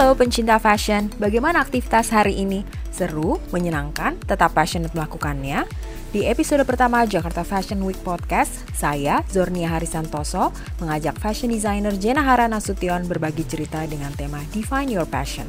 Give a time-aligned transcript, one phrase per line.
[0.00, 2.64] Halo pencinta fashion, bagaimana aktivitas hari ini?
[2.88, 5.68] Seru, menyenangkan, tetap passionate melakukannya?
[6.08, 12.56] Di episode pertama Jakarta Fashion Week Podcast, saya, Zornia Harisantoso, mengajak fashion designer Jena Harana
[12.56, 15.44] Nasution berbagi cerita dengan tema Define Your Passion.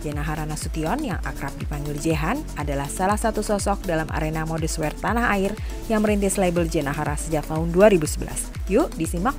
[0.00, 5.28] Jena Harana Nasution yang akrab dipanggil Jehan adalah salah satu sosok dalam arena modeswear tanah
[5.36, 5.52] air
[5.92, 8.48] yang merintis label Jena Hara sejak tahun 2011.
[8.72, 9.36] Yuk disimak!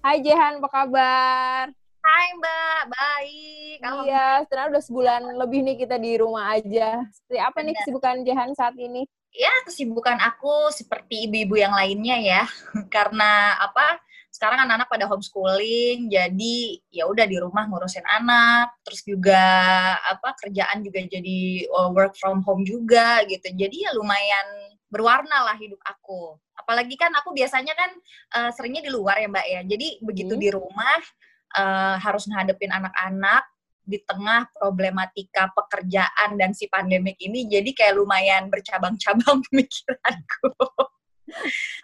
[0.00, 1.79] Hai Jehan, apa kabar?
[2.00, 3.78] Hai Mbak, baik.
[3.84, 7.04] Iya, sebenarnya udah sebulan lebih nih kita di rumah aja.
[7.12, 7.66] Seperti apa Benar.
[7.68, 9.04] nih kesibukan Jehan saat ini?
[9.36, 12.42] Ya, kesibukan aku seperti ibu-ibu yang lainnya ya.
[12.94, 14.00] Karena apa?
[14.32, 16.56] Sekarang anak-anak pada homeschooling, jadi
[16.88, 19.42] ya udah di rumah ngurusin anak, terus juga
[20.00, 23.44] apa kerjaan juga jadi uh, work from home juga gitu.
[23.52, 24.46] Jadi ya lumayan
[24.88, 26.40] berwarna lah hidup aku.
[26.56, 27.90] Apalagi kan aku biasanya kan
[28.40, 29.60] uh, seringnya di luar ya Mbak ya.
[29.68, 30.42] Jadi begitu hmm.
[30.42, 31.00] di rumah
[31.56, 33.44] uh, harus ngadepin anak-anak
[33.90, 40.46] di tengah problematika pekerjaan dan si pandemik ini jadi kayak lumayan bercabang-cabang pemikiranku.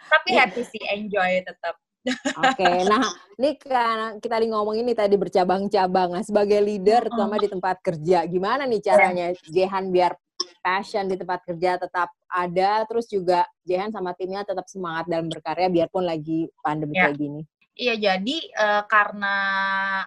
[0.06, 0.47] Tapi iya.
[0.47, 1.75] happy sih, enjoy tetap.
[2.06, 3.03] Oke, okay, nah
[3.34, 6.14] ini kan kita di ngomong ini tadi bercabang-cabang.
[6.14, 9.51] Nah, sebagai leader, terutama di tempat kerja, gimana nih caranya yeah.
[9.51, 10.14] Jehan biar
[10.62, 15.67] passion di tempat kerja tetap ada, terus juga Jehan sama timnya tetap semangat dalam berkarya
[15.67, 17.11] biarpun lagi pandemi yeah.
[17.11, 17.42] kayak gini?
[17.77, 19.37] Iya, jadi uh, karena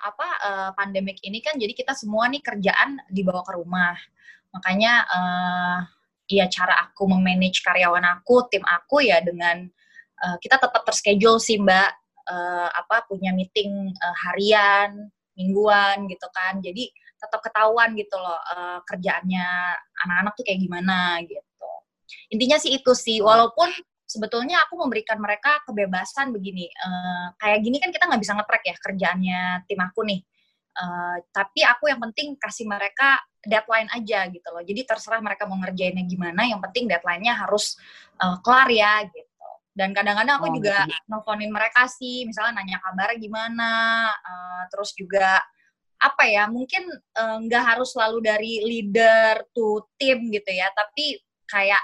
[0.01, 3.93] apa uh, pandemik ini kan, jadi kita semua nih kerjaan dibawa ke rumah.
[4.49, 5.77] Makanya, uh,
[6.25, 9.69] ya cara aku memanage karyawan aku, tim aku ya dengan
[10.25, 11.89] uh, kita tetap terschedule sih Mbak,
[12.33, 16.57] uh, apa punya meeting uh, harian, mingguan gitu kan.
[16.65, 16.89] Jadi
[17.21, 19.45] tetap ketahuan gitu loh uh, kerjaannya
[20.09, 21.69] anak-anak tuh kayak gimana gitu.
[22.33, 23.69] Intinya sih itu sih, walaupun
[24.09, 26.65] sebetulnya aku memberikan mereka kebebasan begini.
[26.81, 30.21] Uh, kayak gini kan kita nggak bisa ngetrack ya kerjaannya tim aku nih.
[30.73, 34.65] Uh, tapi aku yang penting kasih mereka deadline aja gitu loh.
[34.65, 36.49] Jadi terserah mereka mau ngerjainnya gimana.
[36.49, 37.77] Yang penting deadline-nya harus
[38.17, 39.29] uh, kelar ya gitu.
[39.77, 41.05] Dan kadang-kadang aku oh, juga gitu.
[41.07, 43.71] nelfonin mereka sih, misalnya nanya kabar gimana.
[44.09, 45.37] Uh, terus juga
[45.99, 46.87] apa ya mungkin
[47.43, 51.83] nggak uh, harus selalu dari leader to tim gitu ya tapi kayak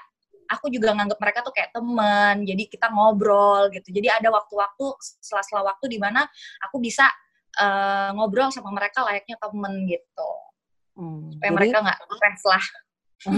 [0.49, 5.65] aku juga nganggap mereka tuh kayak temen jadi kita ngobrol gitu jadi ada waktu-waktu sela-sela
[5.65, 6.25] waktu di mana
[6.63, 7.09] aku bisa
[7.57, 10.31] uh, ngobrol sama mereka layaknya temen gitu
[10.97, 12.65] hmm, supaya jadi, mereka nggak stres lah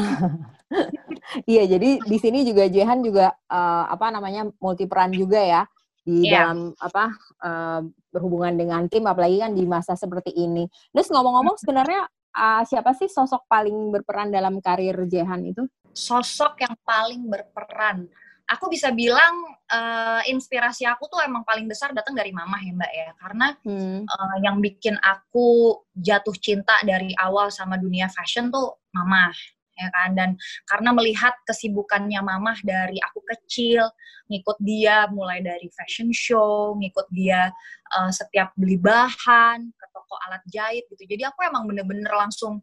[1.54, 5.64] iya jadi di sini juga Jehan juga uh, apa namanya multi peran juga ya
[6.08, 6.48] di yeah.
[6.48, 7.12] dalam apa
[7.44, 7.82] uh,
[8.16, 10.64] berhubungan dengan tim apalagi kan di masa seperti ini.
[10.96, 15.68] Terus ngomong-ngomong sebenarnya uh, siapa sih sosok paling berperan dalam karir Jehan itu?
[15.98, 18.06] Sosok yang paling berperan.
[18.48, 22.92] Aku bisa bilang uh, inspirasi aku tuh emang paling besar datang dari mama ya mbak
[22.96, 24.08] ya, karena hmm.
[24.08, 29.36] uh, yang bikin aku jatuh cinta dari awal sama dunia fashion tuh mama
[29.78, 30.30] ya kan dan
[30.66, 33.86] karena melihat kesibukannya mamah dari aku kecil
[34.28, 37.54] ngikut dia mulai dari fashion show ngikut dia
[37.94, 42.60] uh, setiap beli bahan ke toko alat jahit gitu jadi aku emang bener-bener langsung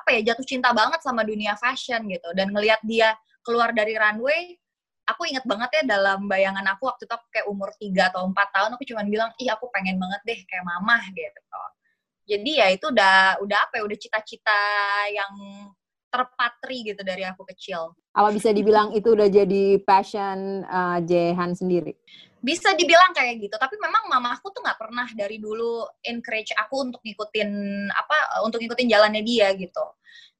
[0.00, 3.12] apa ya jatuh cinta banget sama dunia fashion gitu dan ngelihat dia
[3.44, 4.56] keluar dari runway
[5.04, 8.32] aku inget banget ya dalam bayangan aku waktu itu aku kayak umur 3 atau 4
[8.32, 11.40] tahun aku cuma bilang ih aku pengen banget deh kayak mama gitu
[12.30, 14.60] jadi ya itu udah udah apa ya udah cita-cita
[15.10, 15.34] yang
[16.10, 17.94] terpatri gitu dari aku kecil.
[18.14, 21.94] Apa bisa dibilang itu udah jadi passion uh, Jehan sendiri?
[22.40, 27.00] Bisa dibilang kayak gitu tapi memang mamaku tuh nggak pernah dari dulu encourage aku untuk
[27.04, 27.50] ngikutin
[27.92, 29.84] apa untuk ngikutin jalannya dia gitu.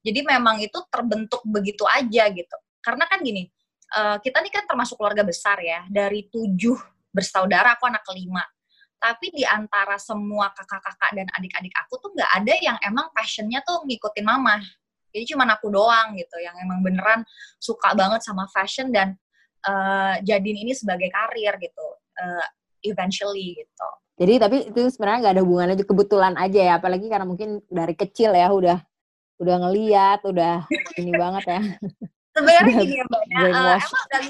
[0.01, 2.57] Jadi memang itu terbentuk begitu aja gitu.
[2.81, 3.45] Karena kan gini
[3.93, 6.77] uh, kita nih kan termasuk keluarga besar ya dari tujuh
[7.13, 8.41] bersaudara aku anak kelima.
[9.01, 13.85] Tapi di antara semua kakak-kakak dan adik-adik aku tuh nggak ada yang emang passionnya tuh
[13.85, 14.61] ngikutin mama.
[15.11, 17.21] Jadi cuma aku doang gitu yang emang beneran
[17.59, 19.19] suka banget sama fashion dan
[19.65, 22.45] uh, jadiin ini sebagai karir gitu uh,
[22.85, 23.89] eventually gitu.
[24.21, 28.37] Jadi tapi itu sebenarnya nggak ada hubungannya kebetulan aja ya, apalagi karena mungkin dari kecil
[28.37, 28.77] ya udah
[29.41, 30.65] udah ngeliat, udah
[31.01, 31.61] ini banget ya.
[32.31, 34.21] Sebenarnya gini ya mbak, ya, uh, emang agak,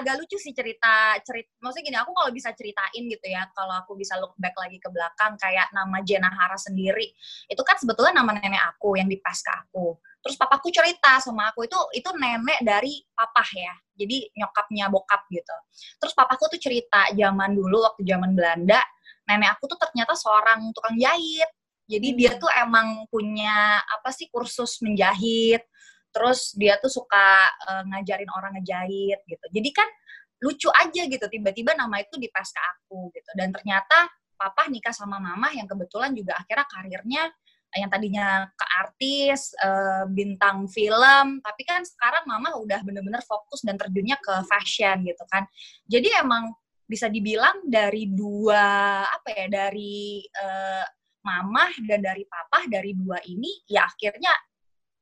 [0.00, 1.50] agak lucu sih cerita cerita.
[1.60, 4.88] Maksudnya gini, aku kalau bisa ceritain gitu ya, kalau aku bisa look back lagi ke
[4.88, 7.10] belakang, kayak nama Jenna Hara sendiri,
[7.50, 11.64] itu kan sebetulnya nama nenek aku yang dipas ke aku terus papaku cerita sama aku
[11.64, 15.56] itu itu nenek dari papa ya jadi nyokapnya bokap gitu
[16.02, 18.82] terus papaku tuh cerita zaman dulu waktu zaman Belanda
[19.30, 21.48] nenek aku tuh ternyata seorang tukang jahit
[21.88, 22.40] jadi dia hmm.
[22.42, 25.62] tuh emang punya apa sih kursus menjahit
[26.10, 29.88] terus dia tuh suka uh, ngajarin orang ngejahit gitu jadi kan
[30.38, 34.06] lucu aja gitu tiba-tiba nama itu di ke aku gitu dan ternyata
[34.38, 37.24] papa nikah sama mama yang kebetulan juga akhirnya karirnya
[37.76, 43.76] yang tadinya ke artis, uh, bintang film, tapi kan sekarang mama udah bener-bener fokus dan
[43.76, 45.44] terjunnya ke fashion gitu kan.
[45.84, 46.48] Jadi emang
[46.88, 50.84] bisa dibilang dari dua apa ya dari uh,
[51.20, 54.32] mama dan dari papa dari dua ini ya akhirnya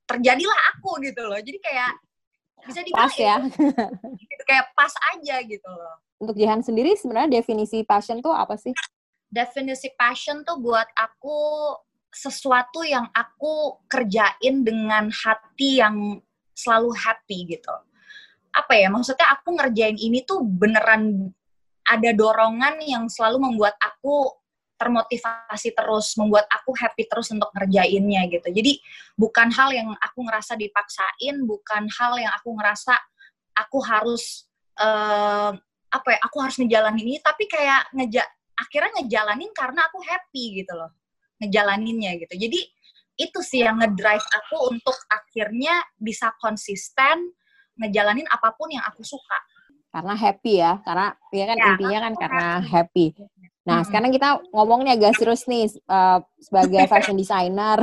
[0.07, 1.39] terjadilah aku gitu loh.
[1.43, 1.93] Jadi kayak
[2.67, 3.37] bisa dibilang pas ya.
[4.23, 5.95] gitu, kayak pas aja gitu loh.
[6.17, 8.73] Untuk Jihan sendiri sebenarnya definisi passion tuh apa sih?
[9.29, 11.75] Definisi passion tuh buat aku
[12.09, 16.25] sesuatu yang aku kerjain dengan hati yang
[16.57, 17.75] selalu happy gitu.
[18.57, 21.29] Apa ya, maksudnya aku ngerjain ini tuh beneran
[21.85, 24.33] ada dorongan yang selalu membuat aku
[24.77, 28.49] termotivasi terus, membuat aku happy terus untuk ngerjainnya gitu.
[28.53, 28.79] Jadi
[29.17, 32.95] bukan hal yang aku ngerasa dipaksain, bukan hal yang aku ngerasa
[33.57, 34.47] aku harus
[34.81, 35.57] uh,
[35.89, 38.23] apa ya, aku harus ngejalanin ini, tapi kayak ngeja
[38.57, 40.93] akhirnya ngejalanin karena aku happy gitu loh
[41.41, 42.35] ngejalaninnya gitu.
[42.49, 42.61] Jadi
[43.17, 47.33] itu sih yang ngedrive aku untuk akhirnya bisa konsisten
[47.77, 49.41] ngejalanin apa pun yang aku suka.
[49.93, 53.07] Karena happy ya, karena ya kan ya, intinya kan karena happy.
[53.67, 53.87] Nah, hmm.
[53.91, 57.83] sekarang kita ngomongnya agak serius nih uh, sebagai fashion designer.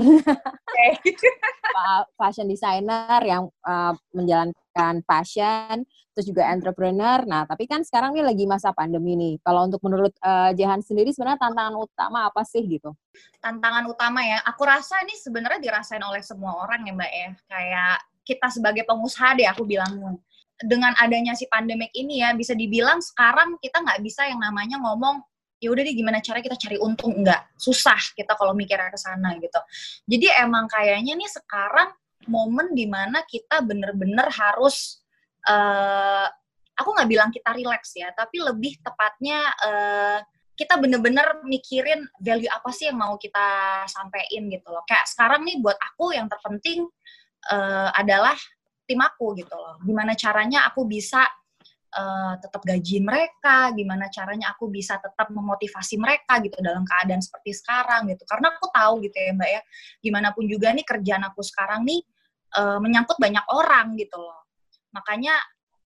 [2.19, 5.83] fashion designer yang uh, menjalankan passion
[6.13, 7.25] terus juga entrepreneur.
[7.25, 9.41] Nah, tapi kan sekarang ini lagi masa pandemi nih.
[9.41, 12.93] Kalau untuk menurut uh, Jahan sendiri sebenarnya tantangan utama apa sih gitu?
[13.41, 17.29] Tantangan utama ya, aku rasa ini sebenarnya dirasain oleh semua orang ya Mbak ya.
[17.49, 20.21] Kayak kita sebagai pengusaha deh aku bilang
[20.63, 25.19] dengan adanya si pandemik ini ya bisa dibilang sekarang kita nggak bisa yang namanya ngomong
[25.63, 29.39] ya udah deh gimana cara kita cari untung enggak susah kita kalau mikirnya ke sana
[29.39, 29.59] gitu
[30.03, 31.95] jadi emang kayaknya nih sekarang
[32.27, 35.03] momen di mana kita bener-bener harus
[35.47, 36.27] uh,
[36.77, 40.19] aku nggak bilang kita relax ya, tapi lebih tepatnya uh,
[40.53, 44.85] kita bener-bener mikirin value apa sih yang mau kita sampein gitu loh.
[44.85, 46.85] Kayak sekarang nih buat aku yang terpenting
[47.49, 48.37] uh, adalah
[48.85, 49.81] tim aku gitu loh.
[49.81, 51.25] Gimana caranya aku bisa
[51.93, 57.53] uh, tetap gaji mereka, gimana caranya aku bisa tetap memotivasi mereka gitu dalam keadaan seperti
[57.53, 58.25] sekarang gitu.
[58.25, 59.61] Karena aku tahu gitu ya Mbak ya,
[60.01, 62.01] gimana pun juga nih kerjaan aku sekarang nih
[62.57, 64.43] uh, menyangkut banyak orang gitu loh
[64.93, 65.35] makanya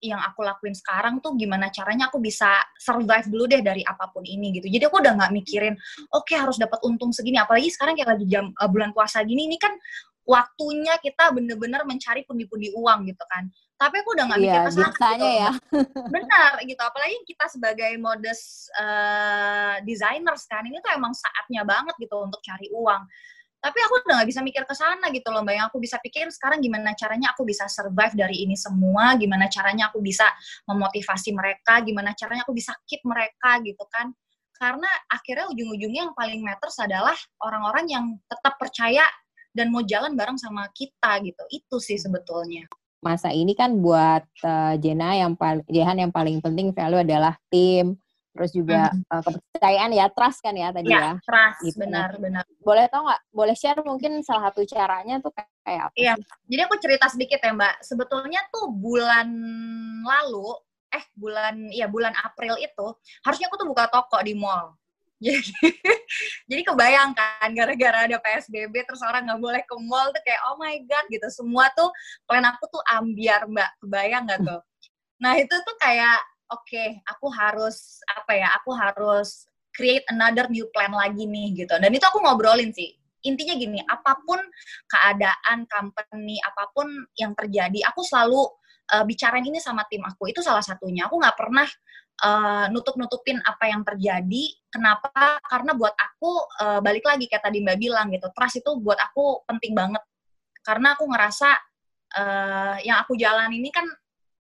[0.05, 4.21] yang aku lakuin sekarang tuh gimana caranya aku bisa survive dulu deh dari apa pun
[4.21, 4.69] ini gitu.
[4.69, 5.75] Jadi aku udah nggak mikirin,
[6.13, 7.41] oke okay, harus dapat untung segini.
[7.41, 9.73] Apalagi sekarang kayak lagi jam uh, bulan puasa gini, ini kan
[10.25, 13.49] waktunya kita bener-bener mencari pundi-pundi uang gitu kan.
[13.77, 15.27] Tapi aku udah nggak mikir iya, ke sana gitu.
[15.29, 15.51] ya.
[16.15, 16.83] Benar gitu.
[16.83, 22.69] Apalagi kita sebagai modest uh, designers kan, ini tuh emang saatnya banget gitu untuk cari
[22.73, 23.05] uang
[23.65, 26.29] tapi aku udah gak bisa mikir ke sana gitu loh mbak yang aku bisa pikir
[26.29, 30.29] sekarang gimana caranya aku bisa survive dari ini semua gimana caranya aku bisa
[30.69, 34.13] memotivasi mereka gimana caranya aku bisa keep mereka gitu kan
[34.61, 39.03] karena akhirnya ujung-ujungnya yang paling matters adalah orang-orang yang tetap percaya
[39.55, 42.67] dan mau jalan bareng sama kita gitu itu sih sebetulnya
[43.05, 48.01] masa ini kan buat uh, Jena yang paling Jehan yang paling penting value adalah tim
[48.35, 49.07] terus juga hmm.
[49.15, 51.13] uh, kepercayaan ya trust kan ya tadi ya, ya.
[51.23, 51.79] trust gitu.
[51.87, 55.31] benar benar boleh tau nggak boleh share mungkin salah satu caranya tuh
[55.63, 56.19] kayak apa iya
[56.51, 59.31] jadi aku cerita sedikit ya mbak sebetulnya tuh bulan
[60.03, 60.51] lalu
[60.91, 62.87] eh bulan ya bulan April itu
[63.23, 64.75] harusnya aku tuh buka toko di mall
[65.25, 65.53] jadi
[66.53, 70.77] jadi kebayangkan gara-gara ada PSBB terus orang nggak boleh ke mall tuh kayak oh my
[70.85, 71.27] god gitu.
[71.33, 71.89] Semua tuh
[72.29, 73.71] plan aku tuh ambiar mbak.
[73.81, 74.61] Kebayang nggak tuh?
[75.25, 76.21] Nah itu tuh kayak
[76.53, 81.75] oke okay, aku harus apa ya aku harus create another new plan lagi nih gitu.
[81.81, 82.93] Dan itu aku ngobrolin sih.
[83.25, 84.37] Intinya gini apa pun
[84.85, 88.45] keadaan company apa pun yang terjadi aku selalu
[88.93, 90.29] uh, bicarain ini sama tim aku.
[90.29, 91.09] Itu salah satunya.
[91.09, 91.67] Aku nggak pernah
[92.23, 96.31] uh, nutup nutupin apa yang terjadi kenapa karena buat aku
[96.63, 100.03] uh, balik lagi kayak tadi mbak bilang gitu trust itu buat aku penting banget
[100.63, 101.51] karena aku ngerasa
[102.17, 103.85] uh, yang aku jalan ini kan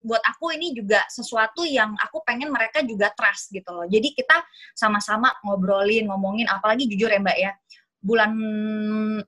[0.03, 3.87] buat aku ini juga sesuatu yang aku pengen mereka juga trust gitu loh.
[3.87, 4.35] Jadi kita
[4.75, 7.51] sama-sama ngobrolin, ngomongin, apalagi jujur ya Mbak ya,
[8.03, 8.31] bulan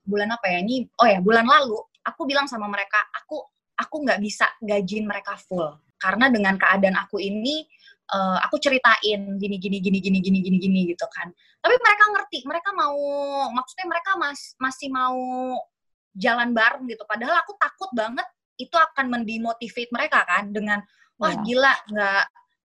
[0.04, 0.84] bulan apa ya ini?
[1.00, 3.40] Oh ya bulan lalu aku bilang sama mereka, aku
[3.80, 7.64] aku nggak bisa gajiin mereka full karena dengan keadaan aku ini
[8.12, 11.31] uh, aku ceritain gini gini gini gini gini gini gini gitu kan.
[11.62, 12.97] Tapi mereka ngerti, mereka mau
[13.53, 15.17] maksudnya mereka mas, masih mau
[16.13, 17.03] jalan bareng gitu.
[17.07, 20.79] Padahal aku takut banget itu akan mendemotivate mereka kan dengan
[21.19, 21.43] wah yeah.
[21.43, 22.24] gila nggak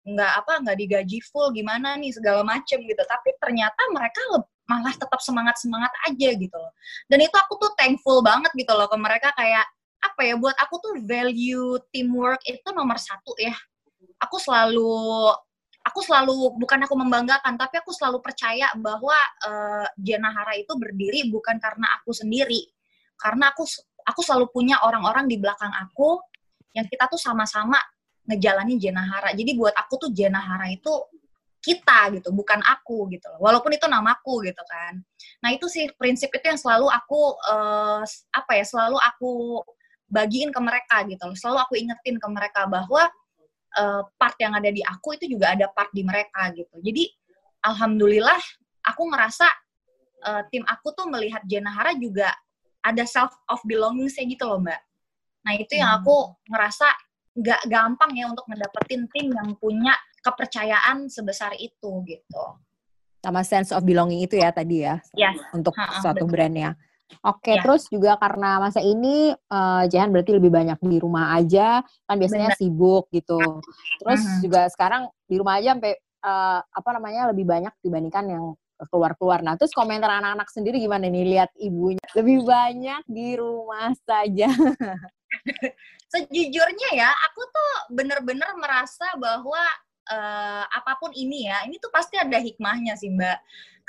[0.10, 4.22] nggak apa nggak digaji full gimana nih segala macem gitu tapi ternyata mereka
[4.70, 6.74] malah tetap semangat semangat aja gitu loh
[7.10, 9.66] dan itu aku tuh thankful banget gitu loh ke mereka kayak
[10.00, 13.54] apa ya buat aku tuh value teamwork itu nomor satu ya
[14.20, 14.92] aku selalu
[15.80, 19.16] aku selalu bukan aku membanggakan tapi aku selalu percaya bahwa
[19.48, 22.68] uh, Jenahara itu berdiri bukan karena aku sendiri.
[23.20, 23.68] Karena aku
[24.06, 26.20] aku selalu punya orang-orang di belakang aku
[26.76, 27.80] yang kita tuh sama-sama
[28.30, 29.34] ngejalanin Jenahara.
[29.34, 30.92] Jadi buat aku tuh Jenahara itu
[31.60, 33.40] kita gitu bukan aku gitu loh.
[33.44, 35.00] Walaupun itu namaku gitu kan.
[35.44, 39.32] Nah itu sih prinsip itu yang selalu aku uh, apa ya selalu aku
[40.10, 43.08] bagiin ke mereka gitu selalu aku ingetin ke mereka bahwa
[43.78, 46.80] uh, part yang ada di aku itu juga ada part di mereka gitu.
[46.82, 47.10] Jadi
[47.66, 48.40] alhamdulillah
[48.88, 49.48] aku ngerasa
[50.26, 52.32] uh, tim aku tuh melihat Jenahara juga
[52.80, 54.80] ada self of belonging saya gitu loh mbak.
[55.44, 56.00] Nah itu yang hmm.
[56.04, 56.16] aku
[56.48, 56.88] ngerasa
[57.40, 62.44] nggak gampang ya untuk ngedapetin tim yang punya kepercayaan sebesar itu gitu.
[63.20, 65.36] Sama sense of belonging itu ya tadi ya, yes.
[65.52, 66.80] untuk ha, suatu brandnya.
[67.26, 67.62] Oke, ya.
[67.66, 72.54] terus juga karena masa ini uh, Jahan berarti lebih banyak di rumah aja, kan biasanya
[72.54, 72.60] Bener.
[72.60, 73.42] sibuk gitu.
[74.00, 74.40] Terus uh-huh.
[74.46, 78.46] juga sekarang di rumah aja sampai uh, apa namanya lebih banyak dibandingkan yang
[78.88, 79.44] keluar-keluar.
[79.44, 84.48] Nah, terus komentar anak-anak sendiri gimana nih lihat ibunya lebih banyak di rumah saja.
[86.14, 89.60] Sejujurnya ya, aku tuh bener-bener merasa bahwa
[90.10, 93.38] uh, apa pun ini ya, ini tuh pasti ada hikmahnya sih Mbak.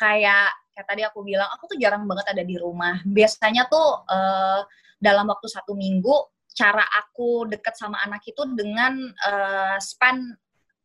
[0.01, 3.05] Kayak kayak tadi aku bilang aku tuh jarang banget ada di rumah.
[3.05, 4.65] Biasanya tuh uh,
[4.97, 6.17] dalam waktu satu minggu
[6.57, 8.97] cara aku deket sama anak itu dengan
[9.29, 10.25] uh, spend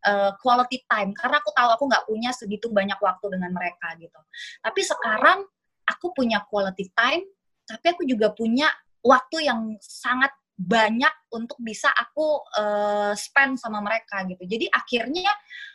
[0.03, 1.15] uh, quality time.
[1.15, 4.19] Karena aku tahu aku nggak punya segitu banyak waktu dengan mereka gitu.
[4.59, 5.47] Tapi sekarang
[5.87, 7.23] aku punya quality time
[7.65, 8.69] tapi aku juga punya
[9.01, 14.39] waktu yang sangat banyak untuk bisa aku uh, spend sama mereka gitu.
[14.47, 15.27] Jadi akhirnya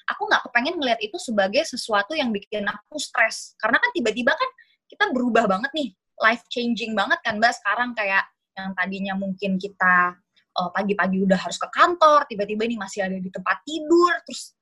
[0.09, 3.55] aku nggak kepengen ngeliat itu sebagai sesuatu yang bikin aku stres.
[3.61, 4.51] Karena kan tiba-tiba kan
[4.89, 5.93] kita berubah banget nih,
[6.25, 8.25] life changing banget kan mbak sekarang kayak
[8.57, 10.17] yang tadinya mungkin kita
[10.57, 14.57] uh, pagi-pagi udah harus ke kantor, tiba-tiba ini masih ada di tempat tidur, terus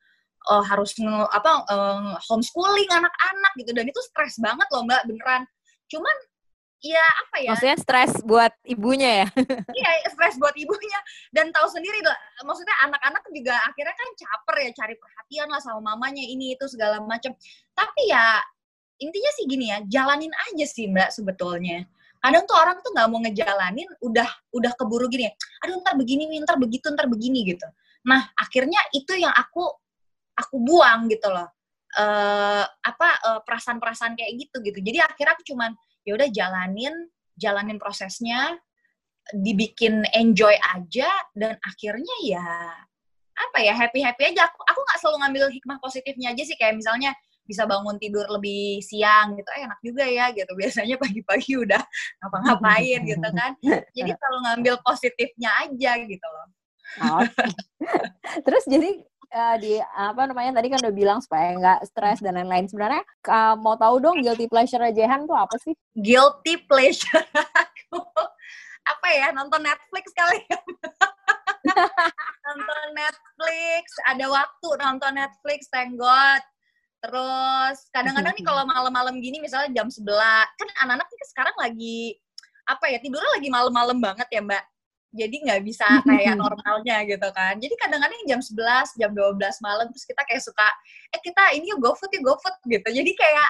[0.51, 5.47] uh, harus nge, apa uh, homeschooling anak-anak gitu dan itu stres banget loh mbak beneran.
[5.87, 6.17] Cuman
[6.79, 7.51] ya apa ya?
[7.55, 9.27] Maksudnya stres buat ibunya ya?
[9.79, 10.99] Iya, stres buat ibunya.
[11.35, 12.15] Dan tahu sendiri lah,
[12.47, 17.03] maksudnya anak-anak juga akhirnya kan caper ya cari perhatian lah sama mamanya ini itu segala
[17.03, 17.35] macam.
[17.75, 18.39] Tapi ya
[18.99, 21.87] intinya sih gini ya, jalanin aja sih Mbak sebetulnya.
[22.19, 25.31] Kadang tuh orang tuh nggak mau ngejalanin, udah udah keburu gini,
[25.63, 27.67] aduh ntar begini, ntar begitu, ntar begini gitu.
[28.11, 29.63] Nah akhirnya itu yang aku
[30.35, 31.47] aku buang gitu loh.
[31.89, 34.79] Uh, apa uh, perasaan-perasaan kayak gitu gitu.
[34.83, 35.73] Jadi akhirnya aku cuman
[36.09, 36.95] ya udah jalanin
[37.37, 38.57] jalanin prosesnya
[39.37, 42.49] dibikin enjoy aja dan akhirnya ya
[43.39, 44.51] apa ya happy happy aja.
[44.51, 47.15] Aku aku nggak selalu ngambil hikmah positifnya aja sih kayak misalnya
[47.49, 50.53] bisa bangun tidur lebih siang gitu eh, enak juga ya gitu.
[50.59, 51.83] Biasanya pagi-pagi udah
[52.25, 53.53] ngapa-ngapain gitu kan.
[53.95, 56.47] Jadi selalu ngambil positifnya aja gitu loh.
[56.89, 57.53] Okay.
[58.49, 62.69] terus jadi uh, di apa namanya tadi kan udah bilang supaya nggak stres dan lain-lain.
[62.69, 65.75] Sebenarnya uh, mau tahu dong guilty pleasure Jehan tuh apa sih?
[65.97, 68.01] Guilty pleasure aku
[68.89, 70.59] apa ya nonton Netflix kali ya.
[72.49, 76.41] nonton Netflix, ada waktu nonton Netflix, thank God.
[76.99, 80.03] Terus kadang-kadang nih kalau malam-malam gini misalnya jam 11,
[80.59, 82.19] kan anak-anak sekarang lagi
[82.69, 84.65] apa ya tidurnya lagi malam-malam banget ya Mbak
[85.13, 87.57] jadi nggak bisa kayak normalnya gitu kan.
[87.57, 90.69] Jadi kadang-kadang jam 11 jam 12 malam terus kita kayak suka
[91.15, 92.89] eh kita ini yuk food yuk food gitu.
[92.89, 93.49] Jadi kayak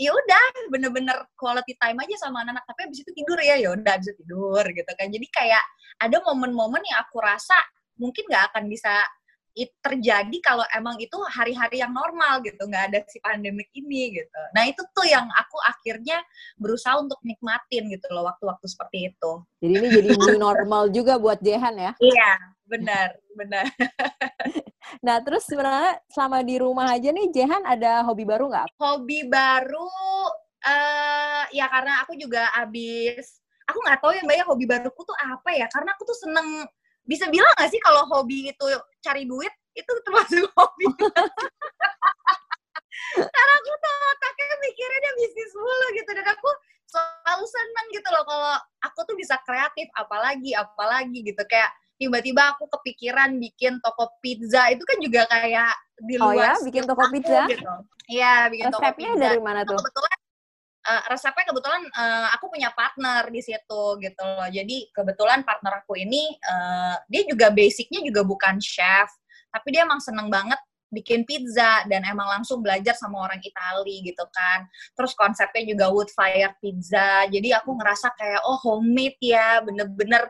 [0.00, 2.64] ya udah bener-bener quality time aja sama anak-anak.
[2.68, 5.06] Tapi abis itu tidur ya ya udah abis itu tidur gitu kan.
[5.08, 5.64] Jadi kayak
[6.00, 7.56] ada momen-momen yang aku rasa
[8.00, 9.04] mungkin nggak akan bisa
[9.54, 14.40] it terjadi kalau emang itu hari-hari yang normal gitu nggak ada si pandemik ini gitu.
[14.54, 16.22] Nah itu tuh yang aku akhirnya
[16.56, 19.32] berusaha untuk nikmatin gitu loh waktu-waktu seperti itu.
[19.62, 21.92] Jadi ini jadi new normal juga buat Jehan ya?
[21.98, 22.32] Iya
[22.66, 23.64] benar benar.
[25.06, 28.74] Nah terus sebenarnya selama di rumah aja nih Jehan ada hobi baru nggak?
[28.74, 29.86] Hobi baru
[30.66, 33.38] uh, ya karena aku juga abis
[33.70, 35.66] aku nggak tahu ya mbak ya hobi baruku tuh apa ya?
[35.70, 36.66] Karena aku tuh seneng
[37.10, 38.66] bisa bilang gak sih kalau hobi itu
[39.02, 40.86] cari duit itu termasuk hobi?
[43.10, 46.50] Karena aku tuh otaknya mikirnya dia bisnis mulu gitu dan aku
[46.86, 48.54] selalu seneng gitu loh kalau
[48.86, 51.42] aku tuh bisa kreatif apalagi apalagi gitu.
[51.50, 55.74] Kayak tiba-tiba aku kepikiran bikin toko pizza itu kan juga kayak
[56.06, 57.44] di luar oh ya bikin toko pizza?
[57.50, 57.74] gitu.
[58.10, 59.26] Iya bikin Resepnya toko pizza.
[59.26, 59.78] dari mana tuh?
[59.78, 60.09] Kebetulan
[60.86, 64.48] uh, resepnya kebetulan uh, aku punya partner di situ gitu loh.
[64.48, 69.08] Jadi kebetulan partner aku ini uh, dia juga basicnya juga bukan chef,
[69.52, 70.58] tapi dia emang seneng banget
[70.90, 74.66] bikin pizza dan emang langsung belajar sama orang Itali gitu kan.
[74.98, 77.24] Terus konsepnya juga wood fire pizza.
[77.30, 80.26] Jadi aku ngerasa kayak oh homemade ya, bener-bener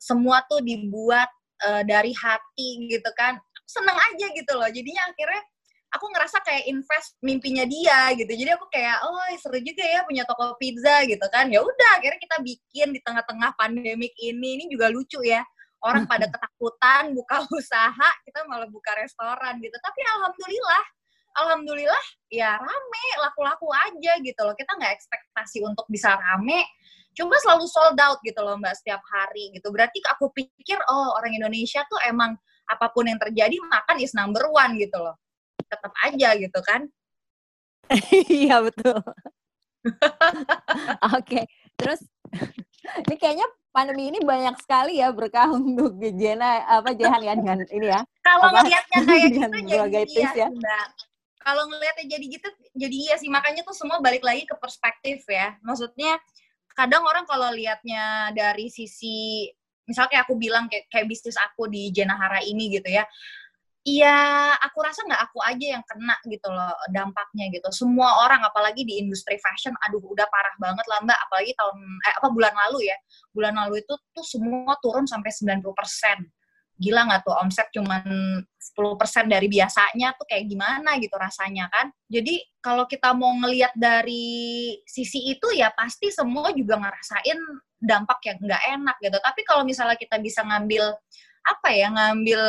[0.00, 1.28] semua tuh dibuat
[1.60, 3.36] uh, dari hati gitu kan.
[3.68, 4.68] Seneng aja gitu loh.
[4.72, 5.42] Jadinya akhirnya
[5.88, 8.28] aku ngerasa kayak invest mimpinya dia gitu.
[8.28, 11.48] Jadi aku kayak oh seru juga ya punya toko pizza gitu kan.
[11.48, 14.60] Ya udah akhirnya kita bikin di tengah-tengah pandemik ini.
[14.60, 15.40] Ini juga lucu ya.
[15.78, 19.76] Orang pada ketakutan buka usaha kita malah buka restoran gitu.
[19.80, 20.84] Tapi alhamdulillah
[21.38, 22.04] alhamdulillah
[22.34, 24.54] ya rame laku-laku aja gitu loh.
[24.58, 26.66] Kita nggak ekspektasi untuk bisa rame
[27.16, 29.72] cuma selalu sold out gitu loh mbak setiap hari gitu.
[29.72, 32.36] Berarti aku pikir oh orang Indonesia tuh emang
[32.68, 35.16] apa pun yang terjadi makan is number one gitu loh
[35.68, 36.88] tetap aja gitu kan.
[38.28, 39.00] Iya betul.
[41.16, 41.44] Oke okay.
[41.78, 42.04] terus
[43.08, 47.86] ini kayaknya pandemi ini banyak sekali ya berkah untuk Jena apa Jehan ya dengan ini
[47.88, 48.00] ya.
[48.24, 50.48] Kalau ngelihatnya kayak gitu jadi iya, ya.
[51.40, 53.30] kalau ngelihatnya jadi gitu jadi iya sih.
[53.30, 55.56] Makanya tuh semua balik lagi ke perspektif ya.
[55.64, 56.18] Maksudnya
[56.76, 59.48] kadang orang kalau lihatnya dari sisi
[59.88, 63.08] misalnya kayak aku bilang kayak, kayak bisnis aku di Jenahara ini gitu ya
[63.86, 64.10] Iya,
[64.58, 67.68] aku rasa nggak aku aja yang kena gitu loh dampaknya gitu.
[67.70, 71.18] Semua orang, apalagi di industri fashion, aduh udah parah banget lah mbak.
[71.28, 72.96] Apalagi tahun eh, apa bulan lalu ya,
[73.30, 76.18] bulan lalu itu tuh semua turun sampai 90 persen.
[76.78, 78.02] Gila nggak tuh omset cuman
[78.58, 81.90] 10% dari biasanya tuh kayak gimana gitu rasanya kan.
[82.10, 87.38] Jadi kalau kita mau ngelihat dari sisi itu ya pasti semua juga ngerasain
[87.82, 89.18] dampak yang nggak enak gitu.
[89.22, 90.92] Tapi kalau misalnya kita bisa ngambil
[91.46, 92.42] apa ya, ngambil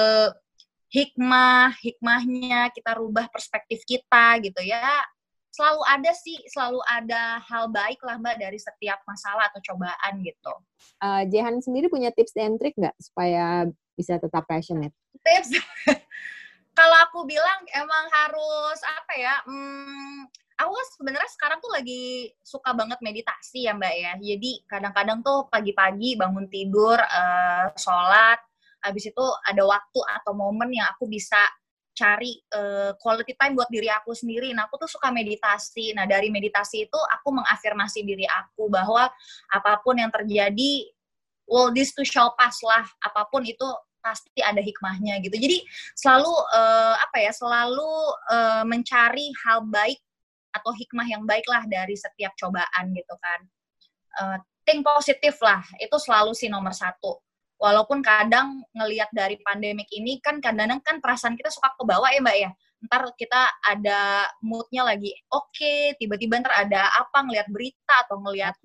[0.89, 5.05] hikmah, hikmahnya kita rubah perspektif kita gitu ya.
[5.50, 10.53] Selalu ada sih, selalu ada hal baik lah Mbak dari setiap masalah atau cobaan gitu.
[11.01, 13.65] Uh, Jehan sendiri punya tips dan trik nggak supaya
[13.98, 14.93] bisa tetap passionate?
[15.25, 15.58] Tips?
[16.77, 20.31] Kalau aku bilang emang harus apa ya, hmm,
[20.63, 24.12] aku sebenarnya sekarang tuh lagi suka banget meditasi ya Mbak ya.
[24.15, 28.39] Jadi kadang-kadang tuh pagi-pagi bangun tidur, uh, sholat,
[28.84, 31.40] habis itu ada waktu atau momen yang aku bisa
[32.00, 34.56] cari uh, quality time buat diri aku sendiri.
[34.56, 35.92] Nah, aku tuh suka meditasi.
[35.92, 39.12] Nah, dari meditasi itu aku mengafirmasi diri aku bahwa
[39.52, 40.88] apa pun yang terjadi,
[41.44, 42.88] well this to shall pass lah.
[43.04, 43.68] Apa pun itu
[44.00, 45.36] pasti ada hikmahnya gitu.
[45.36, 45.60] Jadi
[46.00, 47.36] selalu uh, apa ya?
[47.36, 47.92] Selalu
[48.32, 50.00] uh, mencari hal baik
[50.56, 53.39] atau hikmah yang baik lah dari setiap cobaan gitu kan.
[54.15, 55.60] Uh, think positif lah.
[55.84, 57.20] Itu selalu sih nomor satu
[57.60, 62.24] walaupun kadang ngelihat dari pandemik ini kan kadang-kadang kan perasaan kita suka ke bawah ya
[62.24, 62.52] mbak ya.
[62.80, 68.56] Ntar kita ada moodnya lagi oke okay, tiba-tiba ntar ada apa ngelihat berita atau ngelihat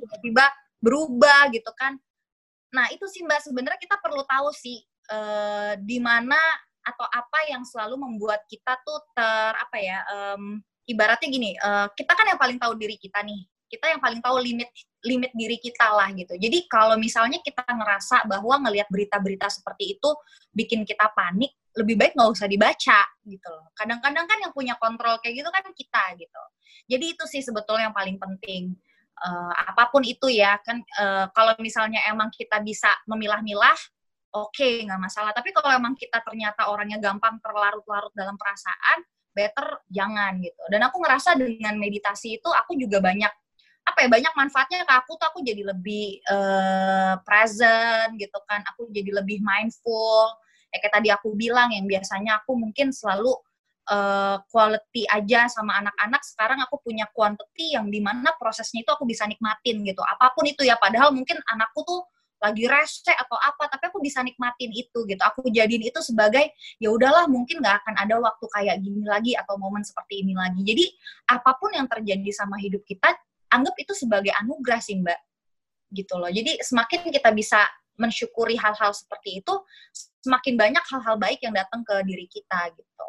[0.00, 0.44] tiba-tiba
[0.80, 2.00] berubah gitu kan.
[2.72, 4.80] Nah itu sih mbak sebenarnya kita perlu tahu sih
[5.12, 6.40] uh, di mana
[6.80, 12.14] atau apa yang selalu membuat kita tuh ter apa ya um, ibaratnya gini uh, kita
[12.14, 13.44] kan yang paling tahu diri kita nih.
[13.66, 14.70] Kita yang paling tahu limit
[15.06, 16.34] limit diri kita lah gitu.
[16.34, 20.10] Jadi kalau misalnya kita ngerasa bahwa ngelihat berita-berita seperti itu
[20.50, 23.70] bikin kita panik, lebih baik nggak usah dibaca gitu loh.
[23.78, 26.42] Kadang-kadang kan yang punya kontrol kayak gitu kan kita gitu.
[26.90, 28.74] Jadi itu sih sebetulnya yang paling penting.
[29.16, 33.72] Uh, apa pun itu ya kan uh, kalau misalnya emang kita bisa memilah-milah
[34.36, 39.88] oke okay, nggak masalah tapi kalau emang kita ternyata orangnya gampang terlarut-larut dalam perasaan better
[39.88, 43.32] jangan gitu dan aku ngerasa dengan meditasi itu aku juga banyak
[43.96, 48.92] apa ya banyak manfaatnya ke aku tuh aku jadi lebih uh, present gitu kan aku
[48.92, 50.36] jadi lebih mindful.
[50.68, 53.32] Ya kayak tadi aku bilang yang biasanya aku mungkin selalu
[53.88, 59.08] uh, quality aja sama anak-anak sekarang aku punya quantity yang di mana prosesnya itu aku
[59.08, 60.04] bisa nikmatin gitu.
[60.04, 62.04] Apa pun itu ya padahal mungkin anakku tuh
[62.36, 65.22] lagi rese atau apa tapi aku bisa nikmatin itu gitu.
[65.24, 69.56] Aku jadiin itu sebagai ya udahlah mungkin nggak akan ada waktu kayak gini lagi atau
[69.56, 70.60] momen seperti ini lagi.
[70.60, 70.84] Jadi
[71.32, 73.16] apa pun yang terjadi sama hidup kita
[73.50, 75.18] anggap itu sebagai anugerah sih mbak
[75.94, 77.62] gitu loh jadi semakin kita bisa
[77.96, 79.54] mensyukuri hal-hal seperti itu
[80.20, 83.08] semakin banyak hal-hal baik yang datang ke diri kita gitu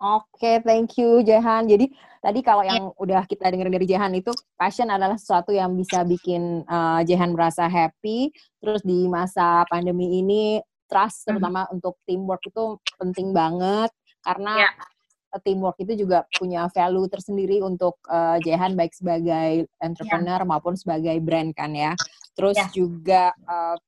[0.00, 1.70] Oke, okay, thank you Jehan.
[1.70, 3.02] Jadi tadi kalau yang yeah.
[3.06, 7.70] udah kita dengar dari Jehan itu passion adalah sesuatu yang bisa bikin uh, Jehan merasa
[7.70, 8.34] happy.
[8.58, 10.58] Terus di masa pandemi ini
[10.90, 11.28] trust mm-hmm.
[11.30, 11.74] terutama mm -hmm.
[11.78, 12.64] untuk teamwork itu
[12.98, 13.94] penting banget
[14.26, 14.89] karena yeah
[15.38, 20.50] teamwork itu juga punya value tersendiri untuk uh, Jehan baik sebagai entrepreneur yeah.
[20.50, 21.94] maupun sebagai brand kan ya.
[22.34, 22.70] Terus yeah.
[22.74, 23.78] juga uh,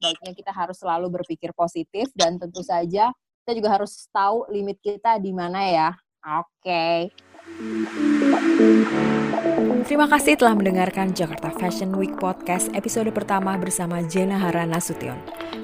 [0.00, 3.12] sebaiknya kita harus selalu berpikir positif dan tentu saja
[3.44, 5.88] kita juga harus tahu limit kita di mana ya.
[6.42, 6.66] Oke.
[6.66, 6.98] Okay.
[9.86, 15.14] Terima kasih telah mendengarkan Jakarta Fashion Week Podcast episode pertama bersama Jena Hara Nasution.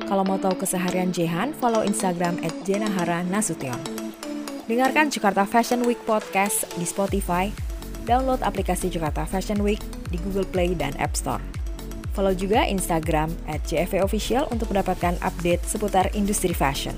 [0.06, 4.01] Kalau mau tahu keseharian Jehan, follow Instagram at Jena Hara Nasution.
[4.62, 7.50] Dengarkan Jakarta Fashion Week Podcast di Spotify,
[8.06, 9.82] download aplikasi Jakarta Fashion Week
[10.14, 11.42] di Google Play dan App Store.
[12.14, 16.94] Follow juga Instagram at Official untuk mendapatkan update seputar industri fashion.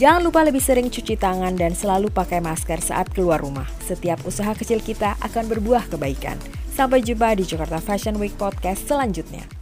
[0.00, 3.68] Jangan lupa lebih sering cuci tangan dan selalu pakai masker saat keluar rumah.
[3.84, 6.40] Setiap usaha kecil kita akan berbuah kebaikan.
[6.72, 9.61] Sampai jumpa di Jakarta Fashion Week Podcast selanjutnya.